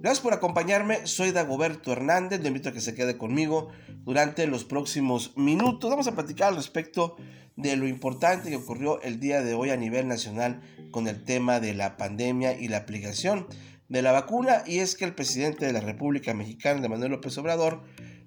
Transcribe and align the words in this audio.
Gracias 0.00 0.20
por 0.20 0.32
acompañarme, 0.32 1.08
soy 1.08 1.32
Dagoberto 1.32 1.90
Hernández, 1.90 2.40
le 2.40 2.46
invito 2.46 2.68
a 2.68 2.72
que 2.72 2.80
se 2.80 2.94
quede 2.94 3.18
conmigo 3.18 3.70
durante 4.04 4.46
los 4.46 4.64
próximos 4.64 5.36
minutos. 5.36 5.90
Vamos 5.90 6.06
a 6.06 6.14
platicar 6.14 6.50
al 6.50 6.54
respecto 6.54 7.16
de 7.56 7.74
lo 7.74 7.88
importante 7.88 8.48
que 8.48 8.54
ocurrió 8.54 9.02
el 9.02 9.18
día 9.18 9.42
de 9.42 9.54
hoy 9.54 9.70
a 9.70 9.76
nivel 9.76 10.06
nacional 10.06 10.60
con 10.92 11.08
el 11.08 11.24
tema 11.24 11.58
de 11.58 11.74
la 11.74 11.96
pandemia 11.96 12.56
y 12.56 12.68
la 12.68 12.76
aplicación 12.76 13.48
de 13.88 14.02
la 14.02 14.12
vacuna 14.12 14.62
y 14.64 14.78
es 14.78 14.94
que 14.94 15.04
el 15.04 15.16
presidente 15.16 15.66
de 15.66 15.72
la 15.72 15.80
República 15.80 16.32
Mexicana, 16.32 16.80
de 16.80 16.88
Manuel 16.88 17.10
López 17.10 17.36
Obrador, 17.36 17.82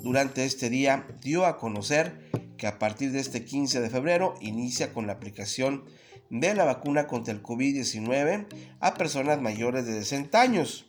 durante 0.00 0.44
este 0.44 0.70
día 0.70 1.08
dio 1.20 1.46
a 1.46 1.58
conocer 1.58 2.30
que 2.58 2.68
a 2.68 2.78
partir 2.78 3.10
de 3.10 3.18
este 3.18 3.44
15 3.44 3.80
de 3.80 3.90
febrero 3.90 4.34
inicia 4.40 4.92
con 4.92 5.08
la 5.08 5.14
aplicación 5.14 5.84
de 6.30 6.54
la 6.54 6.64
vacuna 6.64 7.08
contra 7.08 7.34
el 7.34 7.42
COVID-19 7.42 8.46
a 8.78 8.94
personas 8.94 9.42
mayores 9.42 9.84
de 9.84 9.94
60 9.94 10.40
años. 10.40 10.86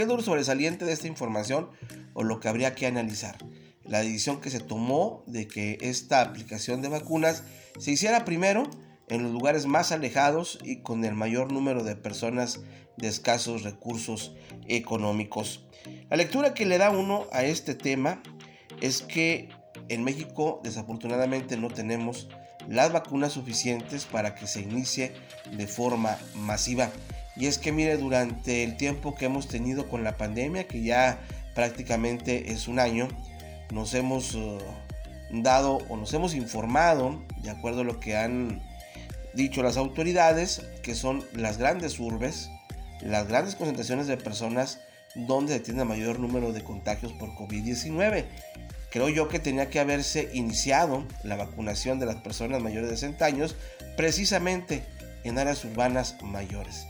¿Qué 0.00 0.06
es 0.10 0.24
sobresaliente 0.24 0.86
de 0.86 0.94
esta 0.94 1.08
información 1.08 1.68
o 2.14 2.22
lo 2.22 2.40
que 2.40 2.48
habría 2.48 2.74
que 2.74 2.86
analizar? 2.86 3.36
La 3.84 3.98
decisión 3.98 4.40
que 4.40 4.48
se 4.48 4.58
tomó 4.58 5.22
de 5.26 5.46
que 5.46 5.76
esta 5.82 6.22
aplicación 6.22 6.80
de 6.80 6.88
vacunas 6.88 7.42
se 7.78 7.90
hiciera 7.90 8.24
primero 8.24 8.62
en 9.08 9.24
los 9.24 9.30
lugares 9.30 9.66
más 9.66 9.92
alejados 9.92 10.58
y 10.64 10.76
con 10.76 11.04
el 11.04 11.14
mayor 11.14 11.52
número 11.52 11.84
de 11.84 11.96
personas 11.96 12.60
de 12.96 13.08
escasos 13.08 13.62
recursos 13.62 14.34
económicos. 14.68 15.66
La 16.08 16.16
lectura 16.16 16.54
que 16.54 16.64
le 16.64 16.78
da 16.78 16.88
uno 16.88 17.26
a 17.30 17.44
este 17.44 17.74
tema 17.74 18.22
es 18.80 19.02
que 19.02 19.50
en 19.90 20.02
México 20.02 20.62
desafortunadamente 20.64 21.58
no 21.58 21.68
tenemos 21.68 22.30
las 22.70 22.90
vacunas 22.90 23.34
suficientes 23.34 24.06
para 24.06 24.34
que 24.34 24.46
se 24.46 24.62
inicie 24.62 25.12
de 25.52 25.66
forma 25.66 26.16
masiva. 26.36 26.90
Y 27.40 27.46
es 27.46 27.56
que 27.56 27.72
mire, 27.72 27.96
durante 27.96 28.64
el 28.64 28.76
tiempo 28.76 29.14
que 29.14 29.24
hemos 29.24 29.48
tenido 29.48 29.88
con 29.88 30.04
la 30.04 30.18
pandemia, 30.18 30.68
que 30.68 30.82
ya 30.82 31.18
prácticamente 31.54 32.52
es 32.52 32.68
un 32.68 32.78
año, 32.78 33.08
nos 33.72 33.94
hemos 33.94 34.34
uh, 34.34 34.58
dado 35.32 35.78
o 35.88 35.96
nos 35.96 36.12
hemos 36.12 36.34
informado, 36.34 37.24
de 37.42 37.48
acuerdo 37.48 37.80
a 37.80 37.84
lo 37.84 37.98
que 37.98 38.14
han 38.14 38.60
dicho 39.32 39.62
las 39.62 39.78
autoridades, 39.78 40.66
que 40.82 40.94
son 40.94 41.24
las 41.32 41.56
grandes 41.56 41.98
urbes, 41.98 42.50
las 43.00 43.26
grandes 43.26 43.54
concentraciones 43.54 44.06
de 44.06 44.18
personas 44.18 44.80
donde 45.14 45.54
se 45.54 45.60
tiene 45.60 45.84
mayor 45.84 46.18
número 46.18 46.52
de 46.52 46.62
contagios 46.62 47.14
por 47.14 47.30
COVID-19. 47.30 48.26
Creo 48.90 49.08
yo 49.08 49.28
que 49.28 49.38
tenía 49.38 49.70
que 49.70 49.80
haberse 49.80 50.28
iniciado 50.34 51.06
la 51.24 51.36
vacunación 51.36 52.00
de 52.00 52.04
las 52.04 52.16
personas 52.16 52.60
mayores 52.60 52.90
de 52.90 52.96
60 52.98 53.24
años 53.24 53.56
precisamente 53.96 54.84
en 55.24 55.38
áreas 55.38 55.64
urbanas 55.64 56.16
mayores. 56.22 56.86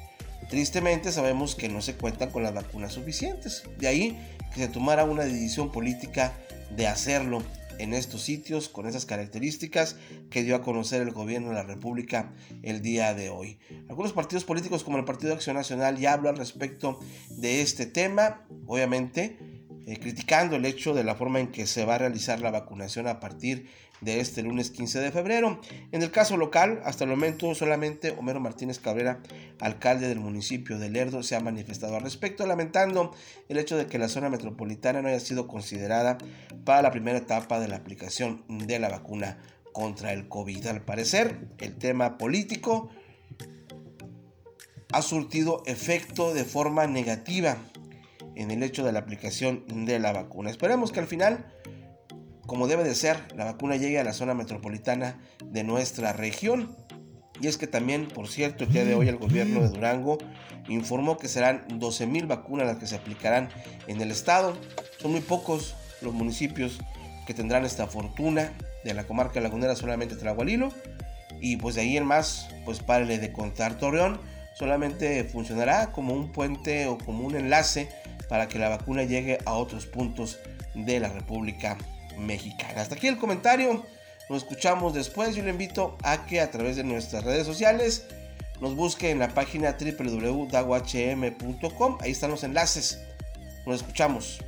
Tristemente 0.50 1.12
sabemos 1.12 1.54
que 1.54 1.68
no 1.68 1.80
se 1.80 1.94
cuentan 1.94 2.30
con 2.30 2.42
las 2.42 2.52
vacunas 2.52 2.92
suficientes. 2.92 3.62
De 3.78 3.86
ahí 3.86 4.18
que 4.52 4.60
se 4.60 4.68
tomara 4.68 5.04
una 5.04 5.24
decisión 5.24 5.70
política 5.70 6.32
de 6.76 6.88
hacerlo 6.88 7.42
en 7.78 7.94
estos 7.94 8.22
sitios 8.22 8.68
con 8.68 8.86
esas 8.86 9.06
características 9.06 9.96
que 10.28 10.42
dio 10.42 10.56
a 10.56 10.62
conocer 10.62 11.02
el 11.02 11.12
gobierno 11.12 11.50
de 11.50 11.54
la 11.54 11.62
República 11.62 12.32
el 12.62 12.82
día 12.82 13.14
de 13.14 13.30
hoy. 13.30 13.58
Algunos 13.88 14.12
partidos 14.12 14.44
políticos 14.44 14.84
como 14.84 14.98
el 14.98 15.04
Partido 15.04 15.28
de 15.28 15.36
Acción 15.36 15.56
Nacional 15.56 15.96
ya 15.96 16.12
hablan 16.12 16.36
respecto 16.36 16.98
de 17.30 17.62
este 17.62 17.86
tema, 17.86 18.44
obviamente 18.66 19.38
eh, 19.86 19.98
criticando 19.98 20.56
el 20.56 20.64
hecho 20.64 20.94
de 20.94 21.04
la 21.04 21.14
forma 21.14 21.40
en 21.40 21.48
que 21.48 21.66
se 21.66 21.84
va 21.84 21.96
a 21.96 21.98
realizar 21.98 22.40
la 22.40 22.50
vacunación 22.50 23.06
a 23.06 23.20
partir 23.20 23.68
de 24.00 24.20
este 24.20 24.42
lunes 24.42 24.70
15 24.70 25.00
de 25.00 25.12
febrero. 25.12 25.60
En 25.92 26.02
el 26.02 26.10
caso 26.10 26.36
local, 26.36 26.80
hasta 26.84 27.04
el 27.04 27.10
momento 27.10 27.54
solamente 27.54 28.10
Homero 28.12 28.40
Martínez 28.40 28.78
Cabrera, 28.78 29.20
alcalde 29.60 30.08
del 30.08 30.20
municipio 30.20 30.78
de 30.78 30.90
Lerdo, 30.90 31.22
se 31.22 31.36
ha 31.36 31.40
manifestado 31.40 31.96
al 31.96 32.02
respecto, 32.02 32.46
lamentando 32.46 33.14
el 33.48 33.58
hecho 33.58 33.76
de 33.76 33.86
que 33.86 33.98
la 33.98 34.08
zona 34.08 34.30
metropolitana 34.30 35.02
no 35.02 35.08
haya 35.08 35.20
sido 35.20 35.46
considerada 35.46 36.18
para 36.64 36.82
la 36.82 36.90
primera 36.90 37.18
etapa 37.18 37.60
de 37.60 37.68
la 37.68 37.76
aplicación 37.76 38.44
de 38.48 38.78
la 38.78 38.88
vacuna 38.88 39.38
contra 39.72 40.12
el 40.12 40.28
COVID. 40.28 40.66
Al 40.66 40.82
parecer, 40.82 41.48
el 41.58 41.76
tema 41.76 42.18
político 42.18 42.90
ha 44.92 45.02
surtido 45.02 45.62
efecto 45.66 46.34
de 46.34 46.44
forma 46.44 46.86
negativa 46.86 47.56
en 48.34 48.50
el 48.50 48.62
hecho 48.62 48.84
de 48.84 48.92
la 48.92 49.00
aplicación 49.00 49.64
de 49.86 49.98
la 49.98 50.12
vacuna. 50.12 50.50
Esperemos 50.50 50.92
que 50.92 51.00
al 51.00 51.06
final 51.06 51.46
como 52.50 52.66
debe 52.66 52.82
de 52.82 52.96
ser, 52.96 53.16
la 53.36 53.44
vacuna 53.44 53.76
llegue 53.76 54.00
a 54.00 54.02
la 54.02 54.12
zona 54.12 54.34
metropolitana 54.34 55.20
de 55.44 55.62
nuestra 55.62 56.12
región. 56.12 56.76
Y 57.40 57.46
es 57.46 57.56
que 57.56 57.68
también, 57.68 58.08
por 58.08 58.26
cierto, 58.26 58.64
el 58.64 58.72
día 58.72 58.84
de 58.84 58.96
hoy 58.96 59.06
el 59.06 59.18
gobierno 59.18 59.60
de 59.60 59.68
Durango 59.68 60.18
informó 60.68 61.16
que 61.16 61.28
serán 61.28 61.64
12.000 61.68 62.26
vacunas 62.26 62.66
las 62.66 62.78
que 62.78 62.88
se 62.88 62.96
aplicarán 62.96 63.50
en 63.86 64.00
el 64.00 64.10
estado. 64.10 64.56
Son 64.98 65.12
muy 65.12 65.20
pocos 65.20 65.76
los 66.02 66.12
municipios 66.12 66.80
que 67.24 67.34
tendrán 67.34 67.64
esta 67.64 67.86
fortuna 67.86 68.52
de 68.82 68.94
la 68.94 69.06
comarca 69.06 69.40
lagunera 69.40 69.76
solamente 69.76 70.16
Tragualilo. 70.16 70.72
Y 71.40 71.56
pues 71.56 71.76
de 71.76 71.82
ahí 71.82 71.96
en 71.96 72.04
más, 72.04 72.48
pues 72.64 72.80
párele 72.80 73.18
de 73.18 73.32
contar 73.32 73.78
Torreón. 73.78 74.20
Solamente 74.58 75.22
funcionará 75.22 75.92
como 75.92 76.14
un 76.14 76.32
puente 76.32 76.88
o 76.88 76.98
como 76.98 77.24
un 77.24 77.36
enlace 77.36 77.90
para 78.30 78.48
que 78.48 78.58
la 78.58 78.70
vacuna 78.70 79.02
llegue 79.02 79.38
a 79.44 79.52
otros 79.54 79.86
puntos 79.86 80.38
de 80.74 81.00
la 81.00 81.08
República 81.08 81.76
mexicana. 82.16 82.80
Hasta 82.80 82.94
aquí 82.94 83.08
el 83.08 83.18
comentario. 83.18 83.84
Nos 84.30 84.44
escuchamos 84.44 84.94
después. 84.94 85.34
Yo 85.34 85.42
le 85.42 85.50
invito 85.50 85.98
a 86.04 86.24
que 86.26 86.40
a 86.40 86.52
través 86.52 86.76
de 86.76 86.84
nuestras 86.84 87.24
redes 87.24 87.44
sociales 87.44 88.06
nos 88.60 88.76
busque 88.76 89.10
en 89.10 89.18
la 89.18 89.34
página 89.34 89.76
www.dagohm.com. 89.78 91.98
Ahí 92.00 92.12
están 92.12 92.30
los 92.30 92.44
enlaces. 92.44 93.00
Nos 93.66 93.80
escuchamos 93.80 94.38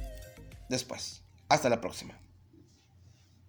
después. 0.69 1.25
Hasta 1.49 1.69
la 1.69 1.81
próxima. 1.81 2.22